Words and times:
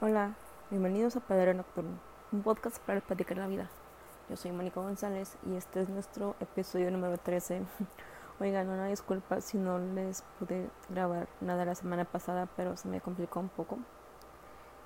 Hola, 0.00 0.36
bienvenidos 0.70 1.16
a 1.16 1.20
Padre 1.20 1.54
Nocturno, 1.54 1.98
un 2.30 2.44
podcast 2.44 2.78
para 2.78 3.00
platicar 3.00 3.38
la 3.38 3.48
vida. 3.48 3.68
Yo 4.30 4.36
soy 4.36 4.52
Mónica 4.52 4.80
González 4.80 5.36
y 5.44 5.56
este 5.56 5.80
es 5.80 5.88
nuestro 5.88 6.36
episodio 6.38 6.88
número 6.92 7.18
13. 7.18 7.62
Oigan, 8.40 8.68
una 8.68 8.86
disculpa 8.86 9.40
si 9.40 9.58
no 9.58 9.80
les 9.80 10.22
pude 10.38 10.70
grabar 10.88 11.26
nada 11.40 11.64
la 11.64 11.74
semana 11.74 12.04
pasada, 12.04 12.46
pero 12.56 12.76
se 12.76 12.86
me 12.86 13.00
complicó 13.00 13.40
un 13.40 13.48
poco. 13.48 13.76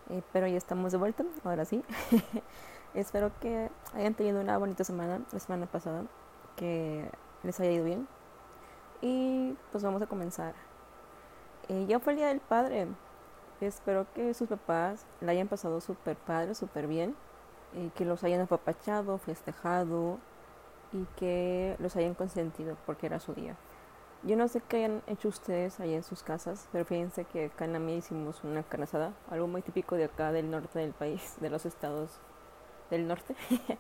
Eh, 0.09 0.23
pero 0.33 0.47
ya 0.47 0.57
estamos 0.57 0.93
de 0.93 0.99
vuelta, 0.99 1.25
ahora 1.45 1.67
sí. 1.67 1.85
Espero 2.95 3.33
que 3.39 3.71
hayan 3.93 4.15
tenido 4.15 4.41
una 4.41 4.57
bonita 4.57 4.83
semana 4.83 5.21
la 5.31 5.39
semana 5.41 5.67
pasada, 5.67 6.05
que 6.57 7.11
les 7.43 7.61
haya 7.61 7.73
ido 7.73 7.85
bien. 7.85 8.09
Y 9.03 9.59
pues 9.73 9.85
vamos 9.85 10.01
a 10.01 10.07
comenzar. 10.07 10.55
Eh, 11.69 11.85
ya 11.87 12.01
fue 12.01 12.15
el 12.15 12.19
Día 12.19 12.29
del 12.29 12.41
Padre. 12.41 12.89
Espero 13.67 14.07
que 14.13 14.35
sus 14.35 14.49
papás 14.49 15.07
la 15.21 15.31
hayan 15.31 15.47
pasado 15.47 15.81
súper 15.81 16.17
padre, 16.17 16.57
súper 16.57 16.89
bien, 16.89 17.15
y 17.75 17.91
que 17.91 18.05
los 18.05 18.25
hayan 18.25 18.41
apapachado, 18.41 19.19
festejado 19.19 20.19
y 20.93 21.05
que 21.17 21.77
los 21.79 21.95
hayan 21.95 22.15
consentido 22.15 22.77
porque 22.87 23.07
era 23.07 23.21
su 23.21 23.35
día. 23.35 23.57
Yo 24.25 24.37
no 24.37 24.49
sé 24.49 24.61
qué 24.61 24.79
hayan 24.79 25.03
hecho 25.07 25.29
ustedes 25.29 25.79
allá 25.79 25.95
en 25.95 26.03
sus 26.03 26.25
casas, 26.25 26.69
pero 26.73 26.85
fíjense 26.85 27.25
que 27.25 27.47
acá 27.47 27.67
en 27.67 27.87
mía 27.87 27.97
hicimos 27.97 28.43
una 28.43 28.65
carne 28.65 28.85
asada, 28.85 29.13
algo 29.31 29.47
muy 29.47 29.63
típico 29.63 29.95
de 29.95 30.05
acá 30.05 30.33
del 30.33 30.51
norte 30.51 30.81
del 30.81 30.93
país, 30.93 31.37
de 31.41 31.49
los 31.49 31.65
estados 31.65 32.19
del 32.91 33.07
norte. 33.07 33.37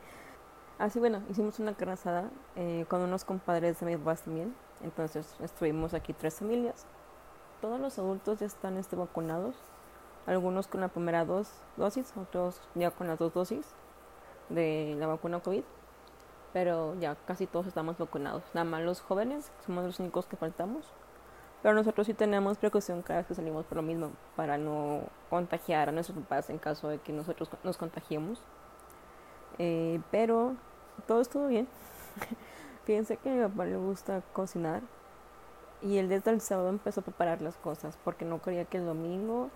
Así 0.78 1.00
bueno, 1.00 1.22
hicimos 1.28 1.58
una 1.58 1.74
carne 1.74 1.94
asada 1.94 2.30
eh, 2.54 2.86
con 2.88 3.00
unos 3.00 3.24
compadres 3.24 3.80
de 3.80 3.86
mis 3.86 3.98
papás 3.98 4.22
también. 4.22 4.54
Entonces 4.82 5.34
estuvimos 5.40 5.92
aquí 5.92 6.12
tres 6.12 6.36
familias. 6.36 6.86
Todos 7.60 7.80
los 7.80 7.98
adultos 7.98 8.38
ya 8.38 8.46
están 8.46 8.76
este, 8.76 8.94
vacunados 8.94 9.56
algunos 10.26 10.68
con 10.68 10.80
la 10.80 10.88
primera 10.88 11.24
dos 11.24 11.50
dosis, 11.76 12.12
otros 12.16 12.60
ya 12.74 12.90
con 12.90 13.08
las 13.08 13.18
dos 13.18 13.34
dosis 13.34 13.66
de 14.48 14.94
la 14.98 15.06
vacuna 15.06 15.40
COVID, 15.40 15.64
pero 16.52 16.94
ya 17.00 17.14
casi 17.26 17.46
todos 17.46 17.66
estamos 17.66 17.98
vacunados. 17.98 18.42
Nada 18.54 18.64
más 18.64 18.82
los 18.82 19.00
jóvenes 19.00 19.50
somos 19.64 19.84
los 19.84 20.00
únicos 20.00 20.26
que 20.26 20.36
faltamos, 20.36 20.84
pero 21.62 21.74
nosotros 21.74 22.06
sí 22.06 22.14
tenemos 22.14 22.58
precaución 22.58 23.02
cada 23.02 23.20
vez 23.20 23.26
que 23.28 23.34
salimos 23.34 23.64
por 23.64 23.76
lo 23.76 23.82
mismo, 23.82 24.10
para 24.36 24.58
no 24.58 25.02
contagiar 25.30 25.88
a 25.88 25.92
nuestros 25.92 26.18
papás 26.18 26.50
en 26.50 26.58
caso 26.58 26.88
de 26.88 26.98
que 26.98 27.12
nosotros 27.12 27.48
nos 27.64 27.76
contagiemos. 27.78 28.42
Eh, 29.58 30.00
pero 30.10 30.56
todo 31.06 31.20
estuvo 31.20 31.46
bien. 31.46 31.68
Fíjense 32.84 33.16
que 33.16 33.30
a 33.30 33.32
mi 33.32 33.42
papá 33.42 33.64
le 33.64 33.76
gusta 33.76 34.22
cocinar 34.32 34.82
y 35.82 35.98
él 35.98 36.08
desde 36.08 36.30
el 36.30 36.40
sábado 36.40 36.68
empezó 36.68 37.00
a 37.00 37.04
preparar 37.04 37.42
las 37.42 37.56
cosas 37.56 37.98
porque 38.04 38.24
no 38.24 38.40
quería 38.42 38.64
que 38.64 38.78
el 38.78 38.86
domingo 38.86 39.50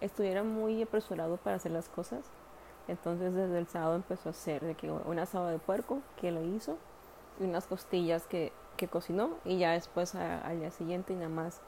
estuviera 0.00 0.42
muy 0.42 0.82
apresurado 0.82 1.36
para 1.36 1.56
hacer 1.56 1.72
las 1.72 1.88
cosas. 1.88 2.24
Entonces 2.88 3.34
desde 3.34 3.58
el 3.58 3.66
sábado 3.66 3.96
empezó 3.96 4.28
a 4.28 4.32
hacer 4.32 4.62
de 4.62 4.74
que 4.74 4.90
un 4.90 5.18
asado 5.18 5.48
de 5.48 5.58
puerco 5.58 6.00
que 6.20 6.30
lo 6.30 6.42
hizo 6.42 6.76
y 7.40 7.44
unas 7.44 7.66
costillas 7.66 8.26
que, 8.26 8.52
que 8.76 8.88
cocinó 8.88 9.30
y 9.44 9.58
ya 9.58 9.72
después 9.72 10.14
al 10.14 10.60
día 10.60 10.70
siguiente 10.70 11.14
nada 11.14 11.30
más 11.30 11.60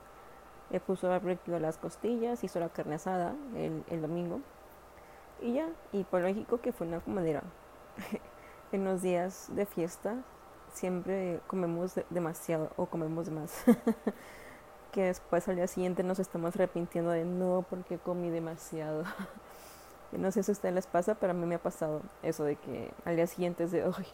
le 0.71 0.81
puso 0.81 1.11
a 1.11 1.21
las 1.59 1.79
costillas, 1.79 2.45
hizo 2.45 2.61
la 2.61 2.69
carne 2.69 2.97
asada 2.97 3.35
el, 3.55 3.83
el 3.89 4.03
domingo 4.03 4.41
y 5.41 5.55
ya, 5.55 5.69
y 5.93 6.05
por 6.05 6.23
lógico 6.23 6.61
que 6.61 6.73
fue 6.73 6.87
una 6.87 7.01
comadera. 7.01 7.43
en 8.73 8.85
los 8.85 9.03
días 9.03 9.49
de 9.55 9.65
fiesta 9.65 10.17
siempre 10.73 11.41
comemos 11.47 12.01
demasiado 12.11 12.71
o 12.77 12.87
comemos 12.87 13.31
más. 13.31 13.65
que 14.97 15.05
después 15.05 15.47
al 15.47 15.57
día 15.57 15.67
siguiente 15.67 16.03
nos 16.03 16.19
estamos 16.19 16.55
arrepintiendo 16.55 17.11
de 17.11 17.27
no 17.27 17.67
porque 17.69 17.99
comí 17.99 18.31
demasiado. 18.31 19.05
no 20.13 20.33
sé 20.33 20.43
si 20.43 20.51
a 20.51 20.55
ustedes 20.55 20.75
les 20.75 20.87
pasa, 20.87 21.17
pero 21.17 21.33
a 21.33 21.35
mí 21.35 21.45
me 21.45 21.57
ha 21.57 21.63
pasado 21.63 22.01
eso 22.23 22.45
de 22.45 22.57
que 22.57 22.91
al 23.05 23.15
día 23.15 23.27
siguiente 23.27 23.65
es 23.65 23.73
de, 23.73 23.87
uy, 23.87 24.07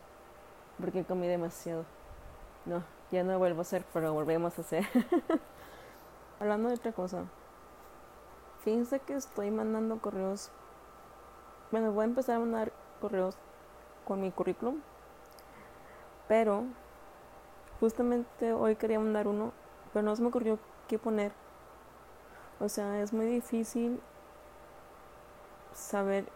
porque 0.81 1.05
comí 1.05 1.29
demasiado. 1.29 1.85
No, 2.67 2.83
ya 3.13 3.23
no 3.23 3.39
vuelvo 3.39 3.61
a 3.61 3.63
hacer, 3.63 3.85
pero 3.93 4.13
volvemos 4.13 4.59
a 4.59 4.63
hacer. 4.63 4.85
Hablando 6.41 6.69
de 6.69 6.75
otra 6.75 6.91
cosa, 6.91 7.27
fíjense 8.65 8.99
que 8.99 9.15
estoy 9.15 9.53
mandando 9.53 10.01
correos. 10.01 10.51
Bueno, 11.71 11.93
voy 11.93 12.03
a 12.03 12.07
empezar 12.07 12.35
a 12.35 12.41
mandar 12.41 12.73
correos 13.01 13.37
con 14.05 14.21
mi 14.21 14.33
currículum, 14.33 14.81
pero 16.27 16.65
justamente 17.79 18.53
hoy 18.53 18.75
quería 18.75 18.99
mandar 18.99 19.29
uno, 19.29 19.53
pero 19.93 20.05
no 20.05 20.17
se 20.17 20.23
me 20.23 20.29
ocurrió 20.29 20.59
poner. 20.99 21.33
O 22.61 22.69
sea, 22.69 23.01
es 23.01 23.13
muy 23.13 23.27
difícil 23.27 24.01
saber 25.73 26.27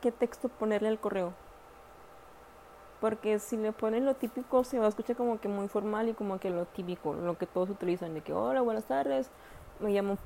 qué 0.00 0.10
texto 0.12 0.48
ponerle 0.48 0.88
al 0.88 0.98
correo. 0.98 1.32
Porque 3.00 3.38
si 3.38 3.56
le 3.56 3.72
ponen 3.72 4.04
lo 4.04 4.14
típico 4.14 4.64
se 4.64 4.78
va 4.78 4.86
a 4.86 4.88
escuchar 4.88 5.16
como 5.16 5.38
que 5.38 5.48
muy 5.48 5.68
formal 5.68 6.08
y 6.08 6.14
como 6.14 6.40
que 6.40 6.50
lo 6.50 6.64
típico, 6.64 7.12
lo 7.12 7.36
que 7.36 7.46
todos 7.46 7.68
utilizan, 7.70 8.14
de 8.14 8.22
que 8.22 8.32
hola, 8.32 8.62
buenas 8.62 8.84
tardes, 8.84 9.30
me 9.80 9.90
llamo 9.90 10.16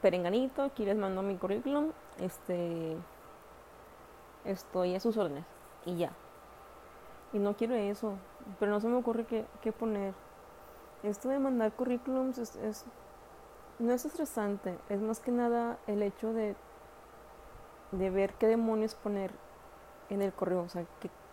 Perenganito, 0.00 0.62
aquí 0.62 0.84
les 0.84 0.96
mando 0.96 1.22
mi 1.22 1.36
currículum, 1.36 1.90
este 2.20 2.96
estoy 4.44 4.94
a 4.94 5.00
sus 5.00 5.16
órdenes 5.16 5.44
y 5.84 5.96
ya. 5.96 6.12
Y 7.32 7.38
no 7.38 7.56
quiero 7.56 7.74
eso, 7.74 8.14
pero 8.58 8.70
no 8.70 8.80
se 8.80 8.86
me 8.86 8.96
ocurre 8.96 9.24
qué, 9.24 9.44
qué 9.60 9.72
poner 9.72 10.14
esto 11.02 11.28
de 11.28 11.38
mandar 11.38 11.72
currículums 11.72 12.38
es, 12.38 12.84
no 13.78 13.92
es 13.92 14.04
estresante, 14.04 14.78
es 14.88 15.00
más 15.00 15.20
que 15.20 15.30
nada 15.30 15.78
el 15.86 16.02
hecho 16.02 16.32
de, 16.32 16.54
de 17.92 18.10
ver 18.10 18.34
qué 18.34 18.46
demonios 18.46 18.94
poner 18.94 19.30
en 20.10 20.22
el 20.22 20.32
correo, 20.32 20.62
o 20.62 20.68
sea, 20.68 20.84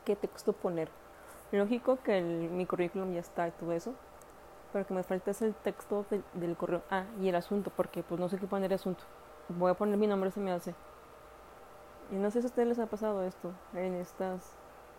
qué, 0.06 0.16
texto 0.16 0.54
poner. 0.54 0.90
Lógico 1.52 1.98
que 2.02 2.18
el, 2.18 2.50
mi 2.50 2.66
currículum 2.66 3.14
ya 3.14 3.20
está 3.20 3.48
y 3.48 3.52
todo 3.52 3.74
eso, 3.74 3.94
pero 4.72 4.88
que 4.88 4.94
me 4.94 5.04
falta 5.04 5.32
es 5.32 5.42
el 5.42 5.54
texto 5.54 6.06
del 6.34 6.56
correo. 6.56 6.82
Ah, 6.90 7.06
y 7.20 7.28
el 7.28 7.36
asunto, 7.36 7.72
porque 7.76 8.04
pues 8.04 8.20
no 8.20 8.30
sé 8.30 8.38
qué 8.38 8.48
poner 8.48 8.72
el 8.72 8.76
asunto. 8.76 9.04
Voy 9.50 9.72
a 9.72 9.74
poner 9.74 9.98
mi 9.98 10.08
nombre, 10.08 10.32
se 10.32 10.40
me 10.40 10.52
hace. 10.52 10.76
Y 12.12 12.16
no 12.16 12.32
sé 12.32 12.40
si 12.40 12.48
a 12.48 12.50
ustedes 12.50 12.70
les 12.70 12.80
ha 12.80 12.86
pasado 12.86 13.24
esto 13.24 13.52
en 13.74 13.96
estos 13.96 14.44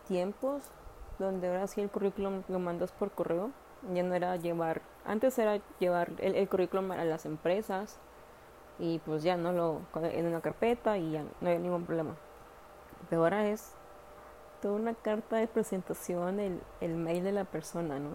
tiempos, 0.07 0.71
donde 1.19 1.49
ahora 1.49 1.67
sí 1.67 1.81
el 1.81 1.91
currículum 1.91 2.43
lo 2.49 2.59
mandas 2.59 2.93
por 2.93 3.11
correo 3.11 3.51
ya 3.93 4.03
no 4.03 4.15
era 4.15 4.37
llevar, 4.37 4.83
antes 5.05 5.39
era 5.39 5.61
llevar 5.79 6.11
el, 6.19 6.49
currículum 6.49 6.93
a 6.93 7.05
las 7.05 7.27
empresas 7.27 7.99
y 8.79 8.99
pues 9.01 9.23
ya 9.23 9.37
no 9.37 9.53
lo 9.53 9.81
en 9.95 10.27
una 10.27 10.41
carpeta 10.41 10.99
y 10.99 11.13
ya 11.13 11.25
no 11.41 11.49
hay 11.49 11.59
ningún 11.59 11.85
problema. 11.85 12.15
Pero 13.09 13.23
ahora 13.23 13.49
es 13.49 13.75
toda 14.61 14.75
una 14.75 14.95
carta 14.95 15.37
de 15.37 15.47
presentación, 15.47 16.41
el, 16.41 16.61
el 16.81 16.95
mail 16.97 17.25
de 17.25 17.33
la 17.33 17.45
persona, 17.45 17.99
¿no? 17.99 18.11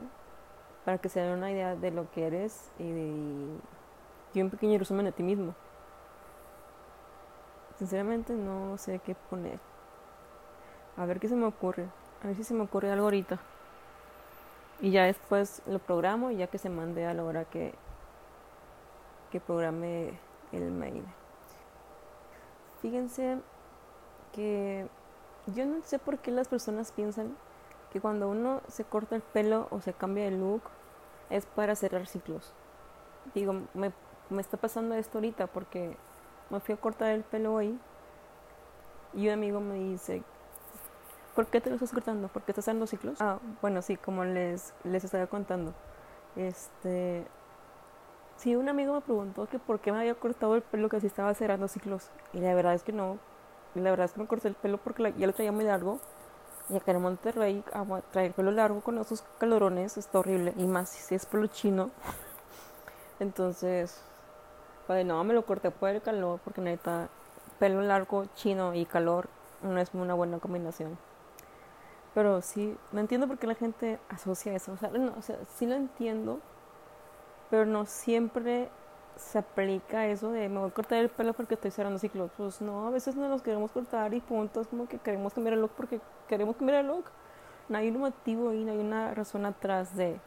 Para 0.85 0.97
que 0.97 1.09
se 1.09 1.22
den 1.22 1.38
una 1.38 1.52
idea 1.52 1.75
de 1.75 1.91
lo 1.91 2.12
que 2.12 2.28
eres 2.28 2.72
y, 2.78 3.47
y 4.34 4.41
un 4.41 4.50
pequeño 4.50 4.78
resumen 4.78 5.06
de 5.06 5.12
ti 5.12 5.23
mismo. 5.23 5.56
Sinceramente 7.78 8.34
no 8.34 8.78
sé 8.78 9.00
qué 9.00 9.16
poner. 9.16 9.59
A 10.97 11.06
ver 11.06 11.19
qué 11.19 11.28
se 11.28 11.35
me 11.35 11.46
ocurre. 11.46 11.88
A 12.23 12.28
ver 12.28 12.35
si 12.35 12.44
se 12.44 12.53
me 12.53 12.63
ocurre 12.63 12.91
algo 12.91 13.06
ahorita. 13.06 13.40
Y 14.84 14.92
ya 14.92 15.06
después 15.06 15.62
lo 15.66 15.80
programo 15.80 16.30
y 16.30 16.36
ya 16.36 16.48
que 16.48 16.58
se 16.58 16.70
mande 16.70 17.06
a 17.06 17.14
la 17.14 17.24
hora 17.24 17.46
que, 17.46 17.74
que 19.32 19.40
programe 19.40 20.20
el 20.52 20.72
mail. 20.72 21.06
Fíjense 22.82 23.40
que 24.34 24.90
yo 25.48 25.66
no 25.66 25.82
sé 25.84 26.00
por 26.00 26.20
qué 26.20 26.32
las 26.32 26.50
personas 26.50 26.92
piensan 26.92 27.38
que 27.94 28.02
cuando 28.02 28.28
uno 28.28 28.60
se 28.68 28.84
corta 28.84 29.16
el 29.16 29.22
pelo 29.22 29.70
o 29.72 29.80
se 29.80 29.94
cambia 29.94 30.26
de 30.26 30.32
look 30.32 30.64
es 31.30 31.46
para 31.46 31.76
cerrar 31.76 32.06
ciclos. 32.06 32.54
Digo, 33.34 33.54
me, 33.74 33.94
me 34.30 34.42
está 34.42 34.58
pasando 34.58 34.96
esto 34.96 35.20
ahorita 35.20 35.48
porque 35.48 35.96
me 36.50 36.60
fui 36.60 36.76
a 36.76 36.78
cortar 36.78 37.12
el 37.12 37.24
pelo 37.24 37.54
hoy 37.54 37.80
y 39.14 39.28
un 39.28 39.34
amigo 39.36 39.62
me 39.62 39.76
dice, 39.76 40.24
¿Por 41.35 41.47
qué 41.47 41.62
te 41.62 41.70
lo 41.70 41.76
estás 41.76 41.91
cortando? 41.91 42.28
¿Por 42.28 42.44
qué 42.44 42.52
estás 42.52 42.66
dando 42.66 42.85
ciclos? 42.85 43.20
Ah, 43.20 43.40
bueno, 43.62 43.82
sí, 43.82 43.97
como 43.97 44.24
les, 44.24 44.74
les 44.84 45.03
estaba 45.03 45.26
contando. 45.28 45.74
Este. 46.35 47.26
Sí, 48.38 48.56
un 48.56 48.70
amigo 48.70 48.94
me 48.94 49.02
preguntó 49.02 49.47
que 49.47 49.58
por 49.58 49.80
qué 49.80 49.91
me 49.91 50.00
había 50.00 50.16
cortado 50.16 50.56
el 50.56 50.62
pelo 50.62 50.90
que 50.90 50.97
así 50.97 51.08
estaba 51.08 51.34
cerrando 51.34 51.68
ciclos. 51.68 52.09
Y 52.34 52.40
la 52.40 52.53
verdad 52.53 52.76
es 52.76 52.84
que 52.84 52.91
no. 52.91 53.18
La 53.74 53.90
verdad 53.90 54.06
es 54.06 54.14
que 54.14 54.20
me 54.20 54.28
corté 54.28 54.47
el 54.47 54.53
pelo 54.53 54.78
porque 54.78 55.14
ya 55.18 55.26
lo 55.26 55.34
traía 55.34 55.52
muy 55.52 55.66
largo. 55.66 56.00
Y 56.70 56.78
acá 56.78 56.91
en 56.91 57.02
Monterrey, 57.02 57.64
traer 58.12 58.28
el 58.28 58.34
pelo 58.34 58.52
largo 58.52 58.82
con 58.82 58.97
esos 59.00 59.24
calorones 59.40 59.97
está 59.97 60.20
horrible. 60.20 60.53
Y 60.58 60.66
más 60.66 60.90
si 60.90 61.16
es 61.16 61.26
pelo 61.26 61.47
chino. 61.47 61.90
Entonces, 63.20 64.00
pues 64.86 65.06
no, 65.06 65.24
me 65.24 65.34
lo 65.34 65.46
corté 65.46 65.72
por 65.72 65.90
el 65.90 66.02
calor 66.02 66.40
porque 66.44 66.62
neta, 66.62 67.09
pelo 67.59 67.82
largo, 67.82 68.26
chino 68.36 68.76
y 68.76 68.86
calor 68.86 69.29
no 69.64 69.79
es 69.79 69.90
una 69.94 70.14
buena 70.14 70.40
combinación. 70.40 70.97
Pero 72.14 72.42
sí, 72.42 72.78
no 72.92 73.00
entiendo 73.00 73.28
por 73.28 73.38
qué 73.40 73.48
la 73.48 73.56
gente 73.56 74.00
asocia 74.10 74.54
eso. 74.54 74.74
O 74.74 74.78
sea, 74.78 74.90
no, 74.90 75.14
o 75.18 75.22
sea, 75.22 75.38
sí 75.56 75.66
lo 75.66 75.76
entiendo, 75.76 76.40
pero 77.50 77.66
no 77.66 77.86
siempre 77.86 78.70
se 79.16 79.38
aplica 79.40 80.08
eso 80.08 80.32
de 80.32 80.50
me 80.50 80.60
voy 80.60 80.70
a 80.70 80.74
cortar 80.74 81.00
el 81.00 81.10
pelo 81.10 81.34
porque 81.34 81.56
estoy 81.56 81.72
cerrando 81.72 82.00
ciclos. 82.00 82.32
Pues 82.38 82.62
no, 82.62 82.88
a 82.88 82.92
veces 82.92 83.16
no 83.16 83.28
los 83.30 83.42
queremos 83.42 83.72
cortar 83.72 84.14
y 84.14 84.22
punto. 84.22 84.62
Es 84.62 84.68
como 84.68 84.88
que 84.88 84.98
queremos 85.00 85.34
cambiar 85.34 85.54
el 85.54 85.62
look 85.62 85.72
porque 85.76 86.02
queremos 86.28 86.56
cambiar 86.56 86.80
el 86.82 86.88
look. 86.88 87.06
No 87.70 87.78
hay 87.78 87.90
un 87.90 88.00
motivo 88.00 88.54
y 88.54 88.64
no 88.64 88.72
hay 88.72 88.80
una 88.80 89.14
razón 89.14 89.46
atrás 89.46 89.96
de, 89.96 90.20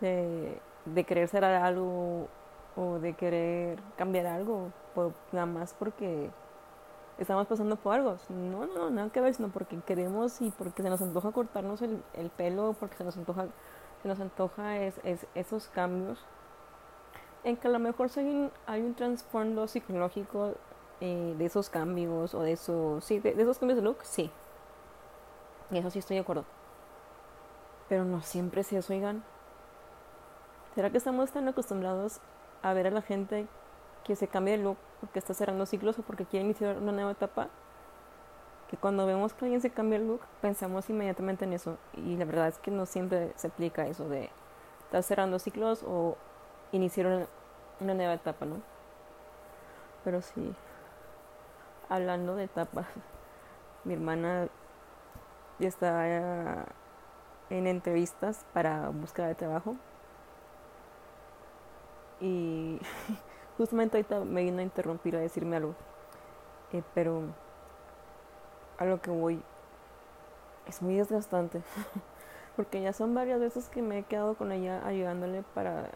de, 0.00 0.60
de 0.84 1.04
querer 1.04 1.28
ser 1.28 1.44
algo 1.44 2.28
o 2.76 2.98
de 2.98 3.14
querer 3.14 3.80
cambiar 3.96 4.26
algo. 4.26 4.70
Nada 5.32 5.46
más 5.46 5.74
porque 5.74 6.30
estamos 7.18 7.46
pasando 7.46 7.76
por 7.76 7.94
algo. 7.94 8.16
No, 8.28 8.66
no, 8.66 8.90
nada 8.90 9.10
que 9.10 9.20
ver, 9.20 9.34
sino 9.34 9.48
porque 9.48 9.78
queremos 9.80 10.40
y 10.40 10.50
porque 10.50 10.82
se 10.82 10.90
nos 10.90 11.02
antoja 11.02 11.32
cortarnos 11.32 11.82
el, 11.82 12.02
el 12.14 12.30
pelo, 12.30 12.74
porque 12.78 12.96
se 12.96 13.04
nos 13.04 13.16
antoja, 13.16 13.46
se 14.02 14.08
nos 14.08 14.20
antoja 14.20 14.78
es, 14.78 15.00
es, 15.04 15.26
esos 15.34 15.68
cambios 15.68 16.24
en 17.44 17.56
que 17.56 17.68
a 17.68 17.70
lo 17.70 17.78
mejor 17.78 18.10
hay 18.16 18.24
un, 18.24 18.52
hay 18.66 18.82
un 18.82 18.94
trasfondo 18.94 19.66
psicológico 19.66 20.54
eh, 21.00 21.34
de 21.38 21.44
esos 21.44 21.70
cambios 21.70 22.34
o 22.34 22.42
de 22.42 22.52
esos, 22.52 23.04
sí, 23.04 23.20
de, 23.20 23.30
esos 23.30 23.58
cambios 23.58 23.76
de 23.76 23.84
look, 23.84 23.98
sí. 24.02 24.30
Y 25.70 25.78
eso 25.78 25.90
sí 25.90 25.98
estoy 25.98 26.16
de 26.16 26.22
acuerdo. 26.22 26.44
Pero 27.88 28.04
no 28.04 28.20
siempre 28.22 28.62
es 28.62 28.72
eso, 28.72 28.92
oigan. 28.92 29.22
¿Será 30.74 30.90
que 30.90 30.98
estamos 30.98 31.30
tan 31.32 31.48
acostumbrados 31.48 32.20
a 32.62 32.72
ver 32.72 32.86
a 32.86 32.90
la 32.90 33.02
gente 33.02 33.46
que 34.04 34.16
se 34.16 34.28
cambia 34.28 34.56
de 34.56 34.62
look 34.62 34.78
porque 35.00 35.18
está 35.18 35.34
cerrando 35.34 35.66
ciclos 35.66 35.98
o 35.98 36.02
porque 36.02 36.24
quiere 36.24 36.44
iniciar 36.44 36.78
una 36.78 36.92
nueva 36.92 37.12
etapa? 37.12 37.48
Que 38.70 38.76
cuando 38.76 39.06
vemos 39.06 39.32
que 39.32 39.44
alguien 39.44 39.60
se 39.60 39.70
cambia 39.70 39.98
el 39.98 40.06
look, 40.06 40.20
pensamos 40.40 40.88
inmediatamente 40.90 41.44
en 41.44 41.52
eso. 41.54 41.78
Y 41.94 42.16
la 42.16 42.24
verdad 42.24 42.48
es 42.48 42.58
que 42.58 42.70
no 42.70 42.86
siempre 42.86 43.32
se 43.36 43.46
aplica 43.46 43.86
eso 43.86 44.08
de 44.08 44.30
estar 44.84 45.02
cerrando 45.02 45.38
ciclos 45.38 45.82
o 45.86 46.16
iniciar 46.72 47.26
una, 47.80 47.94
nueva 47.94 48.14
etapa, 48.14 48.44
¿no? 48.46 48.56
Pero 50.04 50.22
sí, 50.22 50.54
hablando 51.88 52.36
de 52.36 52.44
etapas, 52.44 52.86
mi 53.84 53.94
hermana 53.94 54.48
está 55.58 56.64
en 57.50 57.66
entrevistas 57.66 58.44
para 58.52 58.90
buscar 58.90 59.28
de 59.28 59.34
trabajo 59.34 59.76
y 62.20 62.80
justamente 63.58 63.98
ahorita 63.98 64.20
me 64.20 64.44
vino 64.44 64.60
a 64.60 64.62
interrumpir 64.62 65.16
a 65.16 65.20
decirme 65.20 65.56
algo, 65.56 65.74
eh, 66.72 66.82
pero 66.94 67.22
a 68.78 68.84
lo 68.84 69.00
que 69.02 69.10
voy 69.10 69.42
es 70.66 70.80
muy 70.80 70.96
desgastante 70.96 71.62
porque 72.56 72.80
ya 72.80 72.92
son 72.92 73.14
varias 73.14 73.40
veces 73.40 73.68
que 73.68 73.82
me 73.82 73.98
he 73.98 74.02
quedado 74.04 74.34
con 74.34 74.52
ella 74.52 74.86
ayudándole 74.86 75.42
para 75.54 75.90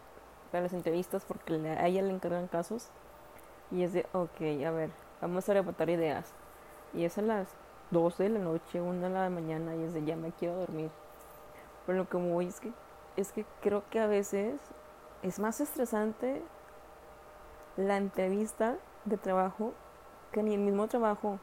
para 0.53 0.65
las 0.65 0.73
entrevistas 0.73 1.25
porque 1.25 1.55
a 1.55 1.87
ella 1.87 2.03
le 2.03 2.11
encargan 2.11 2.47
casos 2.47 2.89
y 3.71 3.81
es 3.81 3.91
de, 3.91 4.05
ok, 4.13 4.39
a 4.67 4.69
ver, 4.69 4.91
vamos 5.19 5.49
a 5.49 5.53
rebotar 5.53 5.89
ideas. 5.89 6.31
Y 6.93 7.05
es 7.05 7.17
a 7.17 7.23
las 7.23 7.47
12 7.89 8.21
de 8.21 8.29
la 8.29 8.39
noche, 8.39 8.79
1 8.79 9.01
de 9.01 9.09
la 9.09 9.31
mañana 9.31 9.75
y 9.75 9.81
es 9.81 9.95
de, 9.95 10.05
ya 10.05 10.15
me 10.15 10.31
quiero 10.31 10.55
dormir. 10.57 10.91
Pero 11.87 11.97
lo 11.97 12.07
que 12.07 12.17
voy 12.17 12.45
es 12.45 12.59
que, 12.59 12.71
es 13.15 13.31
que 13.31 13.47
creo 13.63 13.83
que 13.89 13.99
a 13.99 14.05
veces 14.05 14.59
es 15.23 15.39
más 15.39 15.59
estresante 15.59 16.43
la 17.77 17.97
entrevista 17.97 18.77
de 19.05 19.17
trabajo 19.17 19.73
que 20.31 20.43
ni 20.43 20.53
el 20.53 20.61
mismo 20.61 20.87
trabajo. 20.87 21.39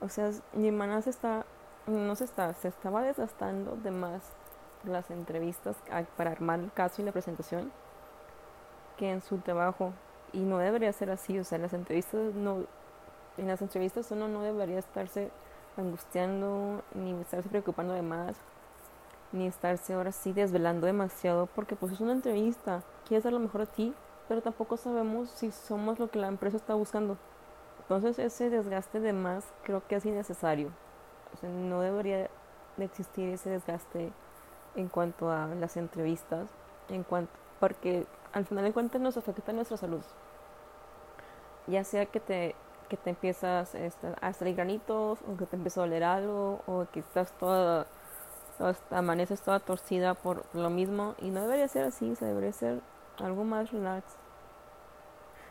O 0.00 0.08
sea, 0.08 0.30
mi 0.52 0.68
hermana 0.68 1.02
se 1.02 1.10
está, 1.10 1.46
no 1.86 2.14
se 2.16 2.24
está, 2.24 2.52
se 2.54 2.68
estaba 2.68 3.02
desgastando 3.02 3.76
de 3.76 3.90
más 3.90 4.32
las 4.84 5.10
entrevistas 5.10 5.76
para 6.16 6.30
armar 6.30 6.60
el 6.60 6.72
caso 6.72 7.02
y 7.02 7.04
la 7.04 7.12
presentación 7.12 7.72
que 8.96 9.10
en 9.10 9.20
su 9.20 9.38
trabajo 9.38 9.92
y 10.32 10.40
no 10.40 10.58
debería 10.58 10.92
ser 10.92 11.10
así, 11.10 11.38
o 11.38 11.44
sea, 11.44 11.58
las 11.58 11.72
entrevistas 11.72 12.34
no 12.34 12.64
en 13.36 13.48
las 13.48 13.60
entrevistas 13.60 14.10
uno 14.10 14.28
no 14.28 14.42
debería 14.42 14.78
estarse 14.78 15.30
angustiando 15.76 16.82
ni 16.94 17.12
estarse 17.20 17.48
preocupando 17.48 17.92
de 17.92 18.02
más 18.02 18.36
ni 19.32 19.46
estarse 19.46 19.94
ahora 19.94 20.12
sí 20.12 20.32
desvelando 20.32 20.86
demasiado 20.86 21.46
porque 21.46 21.76
pues 21.76 21.92
es 21.92 22.00
una 22.00 22.12
entrevista, 22.12 22.82
quieres 23.06 23.26
a 23.26 23.30
lo 23.30 23.38
mejor 23.38 23.62
a 23.62 23.66
ti, 23.66 23.92
pero 24.28 24.42
tampoco 24.42 24.76
sabemos 24.76 25.30
si 25.30 25.50
somos 25.52 25.98
lo 25.98 26.10
que 26.10 26.18
la 26.18 26.28
empresa 26.28 26.56
está 26.56 26.74
buscando. 26.74 27.16
Entonces 27.80 28.18
ese 28.18 28.50
desgaste 28.50 29.00
de 29.00 29.12
más 29.12 29.44
creo 29.62 29.86
que 29.86 29.96
es 29.96 30.06
innecesario. 30.06 30.70
O 31.34 31.36
sea, 31.38 31.48
no 31.48 31.80
debería 31.80 32.28
de 32.76 32.84
existir 32.84 33.28
ese 33.28 33.50
desgaste 33.50 34.12
en 34.74 34.88
cuanto 34.88 35.30
a 35.30 35.46
las 35.46 35.76
entrevistas, 35.76 36.48
en 36.88 37.02
cuanto 37.02 37.32
porque 37.60 38.06
al 38.32 38.44
final 38.44 38.64
de 38.64 38.72
cuentas 38.72 39.00
nos 39.00 39.16
afecta 39.16 39.52
nuestra 39.52 39.76
salud. 39.76 40.02
Ya 41.66 41.84
sea 41.84 42.06
que 42.06 42.20
te, 42.20 42.54
que 42.88 42.96
te 42.96 43.10
empiezas 43.10 43.74
este, 43.74 44.08
a 44.20 44.32
salir 44.32 44.56
granitos, 44.56 45.18
o 45.22 45.36
que 45.36 45.46
te 45.46 45.56
empieza 45.56 45.80
a 45.80 45.84
doler 45.84 46.04
algo, 46.04 46.60
o 46.66 46.86
que 46.92 47.00
estás 47.00 47.32
toda, 47.38 47.86
amaneces 48.90 49.40
toda 49.40 49.60
torcida 49.60 50.14
por 50.14 50.44
lo 50.54 50.70
mismo. 50.70 51.14
Y 51.20 51.30
no 51.30 51.42
debería 51.42 51.68
ser 51.68 51.84
así, 51.84 52.14
se 52.16 52.24
debería 52.24 52.52
ser 52.52 52.80
algo 53.20 53.44
más 53.44 53.72
relax. 53.72 54.16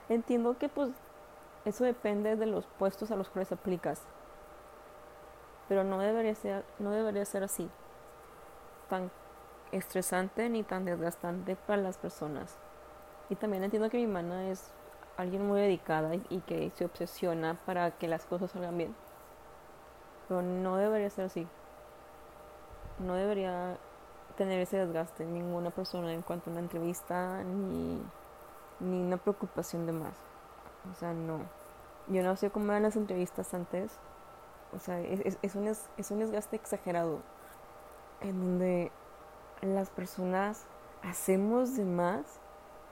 Entiendo 0.09 0.57
que 0.57 0.69
pues 0.69 0.91
eso 1.65 1.83
depende 1.83 2.35
de 2.35 2.45
los 2.45 2.67
puestos 2.67 3.11
a 3.11 3.15
los 3.15 3.29
cuales 3.29 3.51
aplicas. 3.51 4.03
Pero 5.67 5.83
no 5.83 5.99
debería 5.99 6.35
ser, 6.35 6.63
no 6.77 6.91
debería 6.91 7.25
ser 7.25 7.43
así. 7.43 7.69
Tan 8.89 9.09
estresante 9.71 10.47
ni 10.49 10.63
tan 10.63 10.85
desgastante 10.85 11.55
para 11.55 11.81
las 11.81 11.97
personas. 11.97 12.59
Y 13.29 13.35
también 13.35 13.63
entiendo 13.63 13.89
que 13.89 13.97
mi 13.97 14.03
hermana 14.03 14.49
es 14.49 14.71
alguien 15.17 15.47
muy 15.47 15.59
dedicada 15.59 16.15
y, 16.15 16.41
que 16.41 16.71
se 16.75 16.85
obsesiona 16.85 17.55
para 17.65 17.91
que 17.91 18.07
las 18.07 18.25
cosas 18.25 18.51
salgan 18.51 18.77
bien. 18.77 18.95
Pero 20.27 20.41
no 20.41 20.77
debería 20.77 21.09
ser 21.09 21.25
así. 21.25 21.47
No 22.99 23.15
debería 23.15 23.77
tener 24.35 24.59
ese 24.59 24.77
desgaste 24.77 25.25
ninguna 25.25 25.69
persona 25.71 26.13
en 26.13 26.21
cuanto 26.21 26.49
a 26.49 26.53
una 26.53 26.61
entrevista 26.61 27.43
ni, 27.43 28.01
ni 28.79 29.01
una 29.01 29.17
preocupación 29.17 29.85
de 29.85 29.93
más. 29.93 30.13
O 30.91 30.95
sea, 30.99 31.13
no. 31.13 31.39
Yo 32.07 32.21
no 32.23 32.35
sé 32.35 32.51
cómo 32.51 32.71
eran 32.71 32.83
las 32.83 32.95
entrevistas 32.95 33.53
antes. 33.53 33.91
O 34.75 34.79
sea, 34.79 34.99
es, 34.99 35.37
es, 35.41 35.55
un, 35.55 35.67
es 35.67 36.11
un 36.11 36.19
desgaste 36.19 36.55
exagerado. 36.55 37.19
En 38.21 38.39
donde 38.39 38.91
las 39.61 39.89
personas 39.89 40.65
hacemos 41.03 41.75
de 41.75 41.85
más 41.85 42.39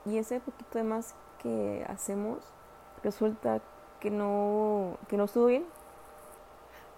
y 0.06 0.18
ese 0.18 0.40
poquito 0.40 0.78
de 0.78 0.84
más 0.84 1.16
que 1.42 1.86
hacemos 1.88 2.40
resulta 3.04 3.62
que 4.00 4.10
no, 4.10 4.98
que 5.08 5.18
no 5.18 5.26
estuvo 5.26 5.48
bien. 5.48 5.66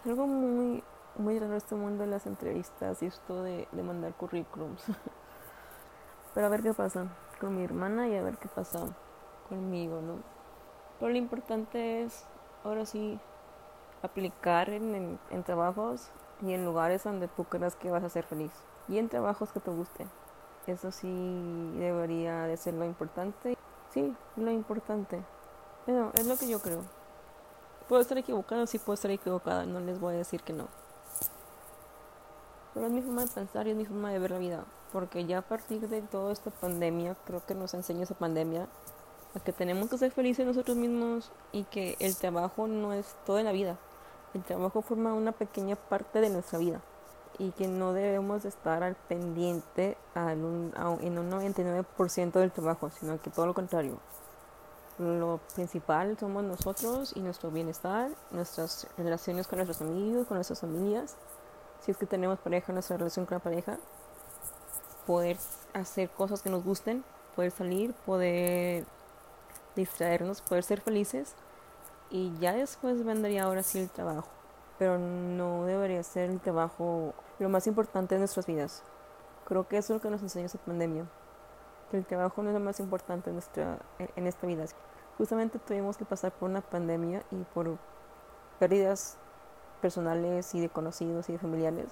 Algo 0.05 0.27
muy, 0.27 0.83
muy 1.17 1.39
raro 1.39 1.55
este 1.55 1.75
mundo 1.75 2.03
de 2.03 2.09
las 2.09 2.25
entrevistas 2.25 3.01
y 3.01 3.07
esto 3.07 3.43
de, 3.43 3.67
de 3.71 3.83
mandar 3.83 4.13
currículums. 4.13 4.83
Pero 6.33 6.47
a 6.47 6.49
ver 6.49 6.61
qué 6.61 6.73
pasa 6.73 7.07
con 7.39 7.55
mi 7.55 7.63
hermana 7.63 8.07
y 8.07 8.15
a 8.15 8.23
ver 8.23 8.37
qué 8.37 8.47
pasa 8.47 8.85
conmigo, 9.49 10.01
¿no? 10.01 10.17
Pero 10.99 11.11
lo 11.11 11.17
importante 11.17 12.03
es, 12.03 12.25
ahora 12.63 12.85
sí, 12.85 13.19
aplicar 14.01 14.69
en, 14.69 15.19
en 15.29 15.43
trabajos 15.43 16.09
y 16.41 16.53
en 16.53 16.65
lugares 16.65 17.03
donde 17.03 17.27
tú 17.27 17.45
creas 17.45 17.75
que 17.75 17.91
vas 17.91 18.03
a 18.03 18.09
ser 18.09 18.25
feliz. 18.25 18.51
Y 18.87 18.97
en 18.97 19.09
trabajos 19.09 19.51
que 19.51 19.59
te 19.59 19.71
gusten. 19.71 20.09
Eso 20.67 20.91
sí 20.91 21.73
debería 21.77 22.43
de 22.43 22.57
ser 22.57 22.73
lo 22.73 22.85
importante. 22.85 23.57
Sí, 23.91 24.15
lo 24.35 24.51
importante. 24.51 25.21
Bueno, 25.85 26.11
es 26.15 26.27
lo 26.27 26.37
que 26.37 26.47
yo 26.47 26.59
creo. 26.59 26.81
Puedo 27.87 28.01
estar 28.01 28.17
equivocado, 28.17 28.65
sí 28.65 28.79
puedo 28.79 28.95
estar 28.95 29.11
equivocada, 29.11 29.65
no 29.65 29.79
les 29.79 29.99
voy 29.99 30.15
a 30.15 30.17
decir 30.17 30.41
que 30.41 30.53
no. 30.53 30.67
Pero 32.75 32.85
es 32.85 32.91
mi 32.91 33.01
forma 33.01 33.25
de 33.25 33.31
pensar 33.31 33.65
y 33.65 33.71
es 33.71 33.75
mi 33.75 33.85
forma 33.85 34.11
de 34.11 34.19
ver 34.19 34.29
la 34.29 34.37
vida. 34.37 34.65
Porque 34.93 35.25
ya 35.25 35.39
a 35.39 35.41
partir 35.41 35.89
de 35.89 36.03
toda 36.03 36.31
esta 36.31 36.51
pandemia, 36.51 37.15
creo 37.25 37.43
que 37.43 37.55
nos 37.55 37.73
enseña 37.73 38.03
esa 38.03 38.13
pandemia, 38.13 38.67
a 39.33 39.39
que 39.39 39.51
tenemos 39.51 39.89
que 39.89 39.97
ser 39.97 40.11
felices 40.11 40.45
nosotros 40.45 40.77
mismos 40.77 41.31
y 41.51 41.63
que 41.63 41.97
el 41.99 42.15
trabajo 42.15 42.67
no 42.67 42.93
es 42.93 43.15
toda 43.25 43.41
la 43.41 43.51
vida. 43.51 43.77
El 44.35 44.43
trabajo 44.43 44.83
forma 44.83 45.13
una 45.13 45.31
pequeña 45.31 45.75
parte 45.75 46.21
de 46.21 46.29
nuestra 46.29 46.59
vida 46.59 46.81
y 47.37 47.51
que 47.51 47.67
no 47.67 47.91
debemos 47.91 48.45
estar 48.45 48.83
al 48.83 48.95
pendiente 48.95 49.97
en 50.15 50.45
un 50.45 50.71
99% 50.73 52.31
del 52.31 52.51
trabajo, 52.51 52.89
sino 52.91 53.21
que 53.21 53.29
todo 53.29 53.45
lo 53.45 53.53
contrario. 53.53 53.97
Lo 54.99 55.41
principal 55.53 56.17
somos 56.17 56.45
nosotros 56.45 57.11
y 57.15 57.19
nuestro 57.19 57.51
bienestar, 57.51 58.11
nuestras 58.31 58.87
relaciones 58.97 59.47
con 59.47 59.57
nuestros 59.57 59.81
amigos, 59.81 60.27
con 60.27 60.35
nuestras 60.35 60.61
familias. 60.61 61.17
Si 61.85 61.91
es 61.91 61.97
que 61.97 62.07
tenemos 62.07 62.39
pareja, 62.39 62.73
nuestra 62.73 62.97
relación 62.97 63.27
con 63.27 63.35
la 63.35 63.43
pareja. 63.43 63.77
Poder 65.05 65.37
hacer 65.73 66.09
cosas 66.09 66.41
que 66.41 66.49
nos 66.49 66.63
gusten, 66.63 67.03
poder 67.35 67.51
salir, 67.51 67.93
poder 68.07 68.85
distraernos, 69.75 70.41
poder 70.41 70.63
ser 70.63 70.81
felices. 70.81 71.35
Y 72.09 72.35
ya 72.39 72.53
después 72.53 73.05
vendría 73.05 73.43
ahora 73.43 73.61
sí 73.61 73.77
el 73.77 73.89
trabajo. 73.91 74.27
Pero 74.79 74.97
no 74.97 75.65
debería 75.65 76.01
ser 76.01 76.31
el 76.31 76.39
trabajo 76.39 77.13
lo 77.37 77.49
más 77.49 77.67
importante 77.67 78.15
de 78.15 78.19
nuestras 78.19 78.47
vidas. 78.47 78.81
Creo 79.45 79.67
que 79.67 79.77
eso 79.77 79.93
es 79.93 79.97
lo 79.99 80.01
que 80.01 80.09
nos 80.09 80.23
enseña 80.23 80.47
esta 80.47 80.57
pandemia. 80.57 81.05
que 81.91 81.97
el 81.97 82.05
trabajo 82.07 82.41
no 82.41 82.49
es 82.49 82.55
lo 82.55 82.61
más 82.61 82.79
importante 82.79 83.29
en, 83.29 83.35
nuestra, 83.35 83.77
en 83.99 84.25
esta 84.25 84.47
vida. 84.47 84.65
Justamente 85.19 85.59
tuvimos 85.59 85.97
que 85.97 86.05
pasar 86.05 86.31
por 86.31 86.49
una 86.49 86.61
pandemia 86.61 87.21
y 87.29 87.43
por 87.53 87.77
pérdidas 88.57 89.19
personales 89.85 90.55
y 90.55 90.61
de 90.61 90.69
conocidos 90.69 91.29
y 91.29 91.33
de 91.33 91.37
familiares 91.37 91.91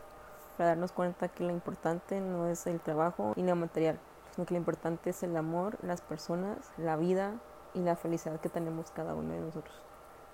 para 0.57 0.69
darnos 0.69 0.91
cuenta 0.91 1.27
que 1.27 1.43
lo 1.43 1.51
importante 1.51 2.21
no 2.21 2.47
es 2.47 2.65
el 2.65 2.79
trabajo 2.79 3.33
y 3.35 3.43
lo 3.43 3.55
material, 3.55 3.99
sino 4.33 4.47
que 4.47 4.55
lo 4.55 4.57
importante 4.57 5.11
es 5.11 5.21
el 5.21 5.37
amor, 5.37 5.77
las 5.83 6.01
personas, 6.01 6.71
la 6.77 6.95
vida 6.95 7.35
y 7.75 7.81
la 7.81 7.95
felicidad 7.95 8.39
que 8.39 8.49
tenemos 8.49 8.89
cada 8.89 9.13
uno 9.13 9.31
de 9.31 9.41
nosotros. 9.41 9.79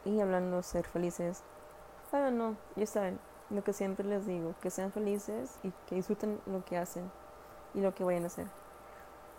Y 0.05 0.21
hablando 0.21 0.55
de 0.55 0.63
ser 0.63 0.87
felices, 0.87 1.43
bueno, 2.11 2.31
no, 2.31 2.57
ya 2.77 2.85
saben, 2.85 3.19
lo 3.49 3.61
que 3.61 3.73
siempre 3.73 4.05
les 4.05 4.25
digo, 4.25 4.55
que 4.61 4.69
sean 4.69 4.93
felices 4.93 5.59
y 5.61 5.73
que 5.85 5.95
disfruten 5.95 6.39
lo 6.45 6.63
que 6.63 6.77
hacen 6.77 7.11
y 7.73 7.81
lo 7.81 7.93
que 7.93 8.05
vayan 8.05 8.23
a 8.23 8.27
hacer. 8.27 8.47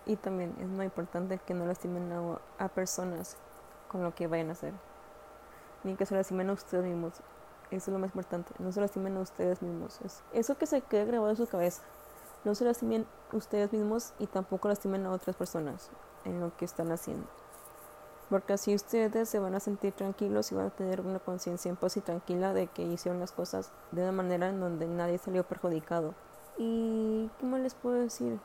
Y 0.05 0.17
también 0.17 0.55
es 0.61 0.67
muy 0.67 0.85
importante 0.85 1.39
que 1.39 1.55
no 1.55 1.65
lastimen 1.65 2.13
a, 2.13 2.39
a 2.63 2.69
personas 2.69 3.39
con 3.89 4.03
lo 4.03 4.15
que 4.15 4.27
vayan 4.27 4.51
a 4.51 4.53
hacer, 4.53 4.75
ni 5.85 5.97
que 5.97 6.05
se 6.05 6.15
lastimen 6.15 6.51
a 6.51 6.53
ustedes 6.53 6.85
mismos. 6.85 7.23
Eso 7.71 7.91
es 7.91 7.93
lo 7.93 7.99
más 7.99 8.11
importante, 8.11 8.53
no 8.59 8.73
se 8.73 8.81
lastimen 8.81 9.17
a 9.17 9.21
ustedes 9.21 9.63
mismos. 9.63 10.01
eso 10.33 10.59
que 10.59 10.67
se 10.67 10.81
quede 10.83 11.05
grabado 11.05 11.31
en 11.31 11.37
su 11.37 11.47
cabeza. 11.47 11.83
No 12.45 12.55
se 12.55 12.65
lastimen 12.65 13.07
ustedes 13.33 13.73
mismos 13.73 14.13
y 14.19 14.27
tampoco 14.27 14.69
lastimen 14.69 15.07
a 15.07 15.13
otras 15.13 15.37
personas 15.37 15.91
en 16.25 16.41
lo 16.41 16.57
que 16.57 16.65
están 16.65 16.91
haciendo. 16.91 17.27
Porque 18.31 18.53
así 18.53 18.75
ustedes 18.75 19.29
se 19.29 19.41
van 19.41 19.55
a 19.55 19.61
sentir 19.61 19.93
tranquilos 19.93 20.51
y 20.53 20.55
van 20.55 20.67
a 20.67 20.71
tener 20.71 21.01
una 21.01 21.19
conciencia 21.19 21.69
en 21.69 21.77
paz 21.77 21.97
y 21.97 22.01
tranquila 22.01 22.55
de 22.55 22.69
que 22.69 22.83
hicieron 22.83 23.21
las 23.21 23.33
cosas 23.33 23.73
de 23.91 24.03
una 24.03 24.13
manera 24.13 24.49
en 24.49 24.61
donde 24.61 24.87
nadie 24.87 25.19
salió 25.19 25.45
perjudicado. 25.45 26.15
¿Y 26.57 27.29
qué 27.39 27.47
más 27.47 27.61
les 27.61 27.75
puedo 27.75 27.97
decir? 27.97 28.39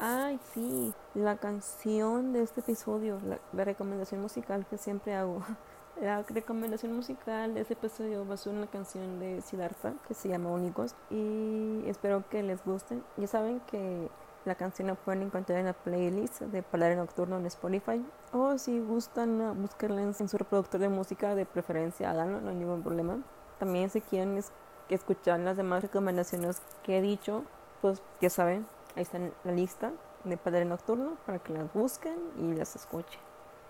Ay, 0.00 0.38
sí, 0.54 0.92
la 1.14 1.36
canción 1.38 2.32
de 2.32 2.42
este 2.42 2.60
episodio, 2.60 3.18
la, 3.52 3.64
recomendación 3.64 4.20
musical 4.20 4.64
que 4.66 4.78
siempre 4.78 5.14
hago. 5.14 5.42
La 6.00 6.22
recomendación 6.22 6.94
musical 6.94 7.54
de 7.54 7.62
este 7.62 7.74
episodio 7.74 8.24
va 8.24 8.34
a 8.34 8.36
ser 8.36 8.52
una 8.52 8.68
canción 8.68 9.18
de 9.18 9.40
Siddhartha 9.40 9.94
que 10.06 10.14
se 10.14 10.28
llama 10.28 10.50
Únicos 10.50 10.94
y 11.10 11.82
espero 11.86 12.22
que 12.30 12.40
les 12.44 12.64
guste. 12.64 13.00
Ya 13.16 13.26
saben 13.26 13.58
que 13.66 14.08
la 14.44 14.54
canción 14.54 14.86
la 14.86 14.94
pueden 14.94 15.22
encontrar 15.22 15.58
en 15.58 15.66
la 15.66 15.72
playlist 15.72 16.42
de 16.42 16.62
Palabra 16.62 16.94
Nocturno 16.94 17.38
en 17.38 17.46
Spotify. 17.46 18.00
O 18.32 18.56
si 18.58 18.78
gustan 18.78 19.40
uh, 19.40 19.54
buscarla 19.54 20.00
en, 20.02 20.14
su 20.14 20.38
reproductor 20.38 20.80
de 20.80 20.88
música 20.88 21.34
de 21.34 21.46
preferencia, 21.46 22.12
háganlo, 22.12 22.40
no 22.40 22.50
hay 22.50 22.56
ningún 22.56 22.84
problema. 22.84 23.18
También 23.58 23.90
si 23.90 24.00
quieren 24.00 24.40
escuchar 24.88 25.40
las 25.40 25.56
demás 25.56 25.82
recomendaciones 25.82 26.62
que 26.84 26.98
he 26.98 27.02
dicho, 27.02 27.42
pues 27.82 28.00
ya 28.20 28.30
saben, 28.30 28.66
ahí 28.94 29.02
está 29.02 29.16
en 29.16 29.32
la 29.42 29.50
lista 29.50 29.90
de 30.22 30.36
Padre 30.36 30.64
Nocturno 30.64 31.16
para 31.26 31.40
que 31.40 31.54
las 31.54 31.72
busquen 31.72 32.14
y 32.36 32.54
las 32.54 32.76
escuchen. 32.76 33.18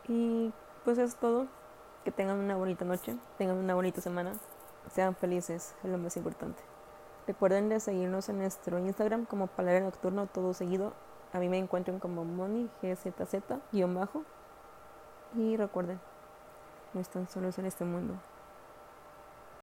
Y 0.08 0.52
pues 0.84 0.98
es 0.98 1.16
todo. 1.16 1.46
Que 2.08 2.12
tengan 2.12 2.38
una 2.38 2.56
bonita 2.56 2.86
noche, 2.86 3.18
tengan 3.36 3.58
una 3.58 3.74
bonita 3.74 4.00
semana, 4.00 4.32
sean 4.90 5.14
felices, 5.14 5.74
es 5.84 5.90
lo 5.90 5.98
más 5.98 6.16
importante. 6.16 6.58
Recuerden 7.26 7.68
de 7.68 7.80
seguirnos 7.80 8.30
en 8.30 8.38
nuestro 8.38 8.78
Instagram 8.78 9.26
como 9.26 9.46
Palabra 9.46 9.80
Nocturno 9.80 10.26
todo 10.26 10.54
seguido. 10.54 10.94
A 11.34 11.38
mí 11.38 11.50
me 11.50 11.58
encuentran 11.58 11.98
como 11.98 12.24
Moni 12.24 12.70
GZZ 12.80 13.42
bajo. 13.94 14.22
Y 15.36 15.58
recuerden, 15.58 16.00
no 16.94 17.02
están 17.02 17.28
solos 17.28 17.58
en 17.58 17.66
este 17.66 17.84
mundo. 17.84 18.14